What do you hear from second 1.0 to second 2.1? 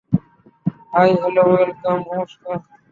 hello, welcome,